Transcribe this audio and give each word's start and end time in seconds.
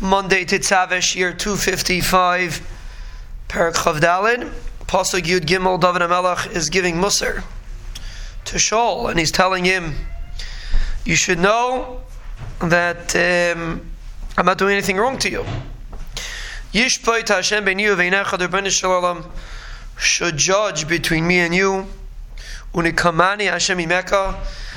Monday 0.00 0.44
Titzavesh, 0.44 1.16
year 1.16 1.32
255, 1.32 2.60
Perak 3.48 3.74
Chavdalin. 3.76 4.52
Pasuk 4.86 5.22
Yud 5.22 5.46
Gimel, 5.46 5.80
David 5.80 6.02
HaMelech 6.02 6.54
is 6.54 6.68
giving 6.68 6.96
Musar 6.96 7.42
to 8.44 8.56
Shaul, 8.56 9.08
and 9.08 9.18
he's 9.18 9.32
telling 9.32 9.64
him, 9.64 9.94
You 11.04 11.16
should 11.16 11.38
know 11.38 12.02
that 12.60 13.16
um, 13.16 13.80
I'm 14.36 14.44
not 14.44 14.58
doing 14.58 14.74
anything 14.74 14.98
wrong 14.98 15.18
to 15.18 15.30
you. 15.30 15.44
Yishpoit 16.72 17.28
Hashem 17.28 17.64
ben 17.64 17.78
you 17.78 17.96
v'einecha 17.96 18.70
shalom 18.70 19.24
should 19.96 20.36
judge 20.36 20.86
between 20.86 21.26
me 21.26 21.38
and 21.38 21.54
you. 21.54 21.86
Unikamani 22.74 23.50
Hashem 23.50 23.78
imeka. 23.78 24.36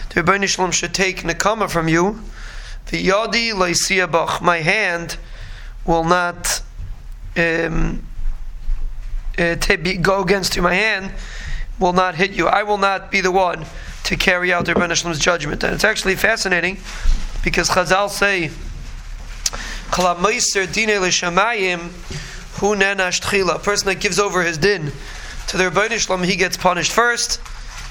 The 0.10 0.24
Rebbeinu 0.24 0.48
Shalom 0.48 0.72
should 0.72 0.94
take 0.94 1.24
nekama 1.24 1.70
from 1.70 1.90
you. 1.90 2.22
The 2.90 3.08
yadi 3.08 3.54
leisiyabach. 3.54 4.42
My 4.42 4.58
hand 4.58 5.18
will 5.86 6.04
not 6.04 6.62
um, 7.38 8.06
uh, 9.38 9.56
be, 9.78 9.98
go 9.98 10.22
against 10.22 10.56
you. 10.56 10.62
My 10.62 10.74
hand 10.74 11.12
will 11.80 11.94
not 11.94 12.16
hit 12.16 12.32
you. 12.32 12.48
I 12.48 12.64
will 12.64 12.78
not 12.78 13.12
be 13.12 13.22
the 13.22 13.32
one 13.32 13.66
to 14.06 14.16
carry 14.16 14.52
out 14.52 14.66
the 14.66 14.74
Rebbeinu 14.74 15.20
judgment. 15.20 15.64
And 15.64 15.74
it's 15.74 15.84
actually 15.84 16.16
fascinating 16.16 16.78
because 17.44 17.70
Chazal 17.70 18.10
say 18.10 18.50
who 22.60 22.76
a 23.50 23.60
person 23.60 23.88
that 23.88 24.00
gives 24.00 24.20
over 24.20 24.44
his 24.44 24.58
din 24.58 24.92
to 25.48 25.58
the 25.58 25.66
Rebbeinu 25.66 26.00
he 26.24 26.36
gets 26.36 26.58
punished 26.58 26.92
first. 26.92 27.40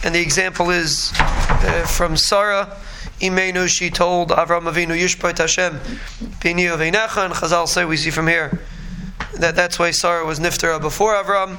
And 0.04 0.14
the 0.14 0.20
example 0.20 0.70
is 0.70 1.12
uh, 1.18 1.86
from 1.88 2.16
Sarah. 2.16 2.76
Imenu, 3.20 3.68
she 3.68 3.90
told 3.90 4.30
Avram 4.30 4.70
Avinu, 4.70 4.98
Yishpot 4.98 5.38
Hashem, 5.38 5.80
Bini 6.40 6.64
Aveinecha, 6.64 7.24
and 7.24 7.34
Chazal 7.34 7.66
say, 7.66 7.84
we 7.84 7.96
see 7.96 8.10
from 8.10 8.28
here, 8.28 8.60
that 9.34 9.56
that's 9.56 9.78
why 9.78 9.90
Sarah 9.90 10.24
was 10.24 10.38
Niftara 10.38 10.80
before 10.80 11.14
Avram, 11.14 11.56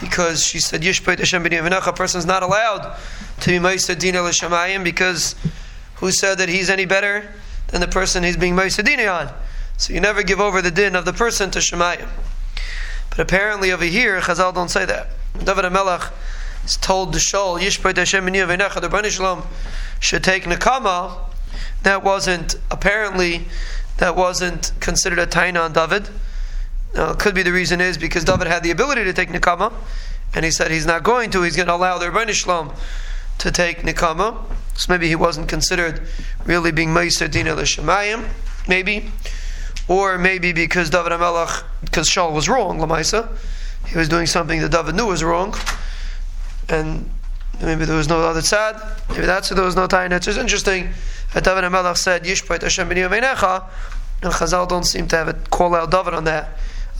because 0.00 0.44
she 0.44 0.58
said, 0.58 0.82
Yishpot 0.82 1.18
Hashem, 1.18 1.42
Bini 1.42 1.56
Aveinecha, 1.56 1.88
a 1.88 1.92
person's 1.92 2.26
not 2.26 2.42
allowed 2.42 2.98
to 3.40 3.50
be 3.50 3.56
Maisa 3.56 3.98
Dina 3.98 4.22
L'Shamayim, 4.22 4.84
because 4.84 5.34
who 5.96 6.10
said 6.10 6.38
that 6.38 6.48
he's 6.48 6.68
any 6.68 6.84
better 6.84 7.32
than 7.68 7.80
the 7.80 7.88
person 7.88 8.22
he's 8.22 8.36
being 8.36 8.54
Maisa 8.54 8.84
Dina 8.84 9.06
on? 9.06 9.32
So 9.78 9.92
you 9.92 10.00
never 10.00 10.22
give 10.22 10.40
over 10.40 10.62
the 10.62 10.70
din 10.70 10.96
of 10.96 11.04
the 11.04 11.12
person 11.12 11.50
to 11.50 11.58
Shemayim. 11.58 12.08
But 13.10 13.20
apparently 13.20 13.72
over 13.72 13.84
here, 13.84 14.20
Chazal 14.20 14.54
don't 14.54 14.70
say 14.70 14.84
that. 14.86 15.08
David 15.38 15.64
HaMelech 15.66 16.12
is 16.66 16.76
told 16.76 17.12
to 17.12 17.18
Shaul, 17.18 17.58
Yishpait 17.58 17.96
Hashem 17.96 18.26
V'necha, 18.26 18.80
the 18.80 18.88
Bani 18.88 19.08
Shalom 19.08 19.42
should 20.00 20.22
take 20.22 20.44
Nakama. 20.44 21.18
That 21.82 22.04
wasn't, 22.04 22.56
apparently, 22.70 23.46
that 23.98 24.16
wasn't 24.16 24.72
considered 24.80 25.18
a 25.18 25.26
taina 25.26 25.64
on 25.64 25.72
David. 25.72 26.08
Now, 26.94 27.12
it 27.12 27.18
could 27.18 27.34
be 27.34 27.42
the 27.42 27.52
reason 27.52 27.80
is 27.80 27.96
because 27.96 28.24
David 28.24 28.48
had 28.48 28.62
the 28.62 28.70
ability 28.70 29.04
to 29.04 29.12
take 29.12 29.28
Nakama, 29.28 29.72
and 30.34 30.44
he 30.44 30.50
said 30.50 30.70
he's 30.70 30.86
not 30.86 31.02
going 31.02 31.30
to, 31.30 31.42
he's 31.42 31.56
going 31.56 31.68
to 31.68 31.74
allow 31.74 31.98
the 31.98 32.10
Bani 32.10 32.32
Shalom 32.32 32.72
to 33.38 33.50
take 33.50 33.78
Nikama. 33.78 34.42
So 34.74 34.92
maybe 34.92 35.08
he 35.08 35.16
wasn't 35.16 35.48
considered 35.48 36.02
really 36.44 36.72
being 36.72 36.90
Meiser 36.90 37.30
Dina 37.30 37.54
L'Shemayim, 37.54 38.28
maybe 38.68 39.10
or 39.88 40.18
maybe 40.18 40.52
because 40.52 40.90
David 40.90 41.12
HaMelech, 41.12 41.62
because 41.84 42.08
Shaul 42.08 42.32
was 42.32 42.48
wrong, 42.48 42.78
Lamaisa, 42.78 43.28
he 43.86 43.96
was 43.96 44.08
doing 44.08 44.26
something 44.26 44.60
that 44.60 44.70
David 44.72 44.96
knew 44.96 45.06
was 45.06 45.22
wrong, 45.22 45.54
and 46.68 47.08
maybe 47.62 47.84
there 47.84 47.96
was 47.96 48.08
no 48.08 48.20
other 48.20 48.40
tzad, 48.40 49.08
maybe 49.10 49.26
that's 49.26 49.50
why 49.50 49.56
there 49.56 49.64
was 49.64 49.76
no 49.76 49.86
time. 49.86 50.12
It's 50.12 50.26
just 50.26 50.38
interesting 50.38 50.90
that 51.34 51.44
David 51.44 51.64
HaMelech 51.64 51.96
said, 51.96 52.24
Yishpait 52.24 52.62
Hashem 52.62 52.88
b'niyam 52.88 53.10
v'necha, 53.10 53.64
and 54.22 54.32
Chazal 54.32 54.68
don't 54.68 54.84
seem 54.84 55.08
to 55.08 55.16
have 55.16 55.28
it 55.28 55.50
call 55.50 55.74
out 55.74 55.90
David 55.90 56.14
on 56.14 56.24
that, 56.24 56.50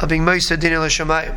of 0.01 0.09
being 0.09 0.25
Meister 0.25 0.57
Dini 0.57 0.79
L'Shemayim. 0.79 1.37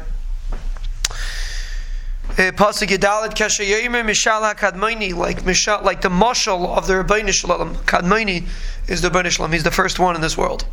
Uh, 2.32 2.52
Pasuk 2.52 2.88
Yedalit 2.88 3.34
Kesha 3.34 3.66
Yemer 3.66 4.04
Mishal 4.04 4.54
HaKadmaini, 4.54 5.14
like 5.14 5.44
Mishal, 5.44 5.84
like 5.84 6.02
the 6.02 6.10
Mashal 6.10 6.78
of 6.78 6.88
the 6.88 6.94
Rabbeinu 6.94 7.34
Shalom. 7.34 7.76
Kadmaini 7.76 8.48
is 8.88 9.02
the 9.02 9.10
Rabbeinu 9.10 9.30
Shalom. 9.30 9.52
He's 9.52 9.64
the 9.64 9.72
first 9.72 10.00
one 10.00 10.16
in 10.16 10.22
this 10.22 10.38
world. 10.38 10.66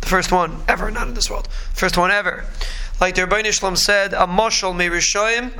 The 0.00 0.06
first 0.06 0.32
one 0.32 0.62
ever, 0.66 0.90
not 0.90 1.08
in 1.08 1.14
this 1.14 1.28
world. 1.28 1.48
First 1.74 1.98
one 1.98 2.10
ever. 2.10 2.46
Like 3.00 3.14
the 3.14 3.26
Rabbi 3.26 3.50
Shalom 3.50 3.76
said, 3.76 4.12
a 4.12 4.26
moshel 4.26 4.76
me 4.76 4.86
Rishoim, 4.86 5.52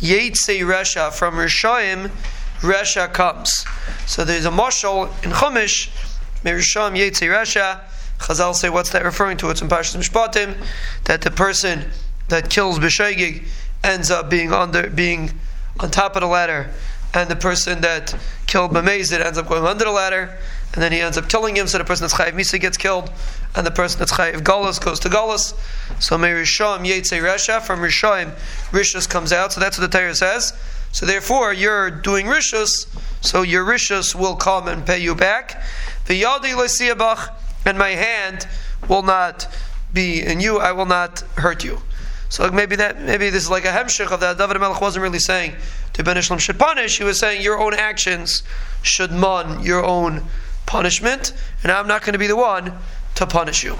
Yetze 0.00 0.60
Resha. 0.66 1.12
From 1.12 1.34
Rishoim, 1.34 2.10
Resha 2.58 3.12
comes. 3.12 3.64
So 4.06 4.24
there's 4.24 4.46
a 4.46 4.50
moshel 4.50 5.06
in 5.24 5.30
Chumash, 5.30 5.90
me 6.44 6.50
Rishoim, 6.50 6.98
Yetze 6.98 7.28
Resha. 7.28 7.82
Chazal 8.18 8.52
say, 8.52 8.68
what's 8.68 8.90
that 8.90 9.04
referring 9.04 9.36
to? 9.36 9.50
It's 9.50 9.62
in 9.62 9.68
Parshas 9.68 9.96
Mishpatim, 9.96 10.56
that 11.04 11.20
the 11.20 11.30
person 11.30 11.84
that 12.30 12.50
kills 12.50 12.80
B'Shaygig 12.80 13.46
ends 13.84 14.10
up 14.10 14.28
being 14.28 14.52
under, 14.52 14.90
being 14.90 15.30
on 15.78 15.92
top 15.92 16.16
of 16.16 16.22
the 16.22 16.26
ladder, 16.26 16.68
and 17.14 17.30
the 17.30 17.36
person 17.36 17.80
that 17.80 18.14
killed 18.46 18.72
B'Mezid 18.72 19.24
ends 19.24 19.38
up 19.38 19.48
going 19.48 19.64
under 19.64 19.84
the 19.84 19.90
ladder, 19.90 20.38
and 20.72 20.82
then 20.82 20.92
he 20.92 21.00
ends 21.00 21.16
up 21.16 21.28
killing 21.28 21.56
him, 21.56 21.66
so 21.66 21.78
the 21.78 21.84
person 21.84 22.04
that's 22.04 22.14
Chayiv 22.14 22.32
Misa 22.32 22.60
gets 22.60 22.76
killed, 22.76 23.10
and 23.56 23.66
the 23.66 23.70
person 23.70 23.98
that's 23.98 24.12
Chayiv 24.12 24.40
Golas 24.40 24.82
goes 24.82 25.00
to 25.00 25.08
Golas. 25.08 25.54
So 26.00 26.18
may 26.18 26.30
Rishayim 26.30 26.86
Yetze 26.86 27.20
Resha, 27.22 27.62
from 27.62 27.80
Rishayim, 27.80 28.32
Rishus 28.70 29.08
comes 29.08 29.32
out, 29.32 29.52
so 29.52 29.60
that's 29.60 29.78
what 29.78 29.90
the 29.90 29.98
Torah 29.98 30.14
says. 30.14 30.52
So 30.92 31.06
therefore, 31.06 31.52
you're 31.52 31.90
doing 31.90 32.26
Rishus, 32.26 32.86
so 33.22 33.42
your 33.42 33.64
Rishus 33.64 34.14
will 34.14 34.36
come 34.36 34.68
and 34.68 34.84
pay 34.84 34.98
you 34.98 35.14
back. 35.14 35.62
The 36.06 36.22
Yadi 36.22 36.54
Lesiyabach, 36.54 37.34
and 37.64 37.78
my 37.78 37.90
hand 37.90 38.46
will 38.88 39.02
not 39.02 39.46
be 39.92 40.22
in 40.22 40.40
you, 40.40 40.58
I 40.58 40.72
will 40.72 40.86
not 40.86 41.20
hurt 41.36 41.64
you. 41.64 41.80
So 42.28 42.50
maybe 42.50 42.76
that 42.76 43.00
maybe 43.00 43.30
this 43.30 43.44
is 43.44 43.50
like 43.50 43.64
a 43.64 43.68
hemshich 43.68 44.12
of 44.12 44.20
that. 44.20 44.38
David 44.38 44.60
Melech 44.60 44.80
wasn't 44.80 45.02
really 45.02 45.18
saying 45.18 45.56
to 45.94 46.04
Ben 46.04 46.16
Ishlam 46.16 46.38
should 46.38 46.58
punish. 46.58 46.98
He 46.98 47.04
was 47.04 47.18
saying 47.18 47.42
your 47.42 47.58
own 47.58 47.74
actions 47.74 48.42
should 48.82 49.10
mon 49.10 49.62
your 49.62 49.84
own 49.84 50.24
punishment, 50.66 51.32
and 51.62 51.72
I'm 51.72 51.88
not 51.88 52.02
going 52.02 52.12
to 52.12 52.18
be 52.18 52.26
the 52.26 52.36
one 52.36 52.72
to 53.14 53.26
punish 53.26 53.64
you. 53.64 53.76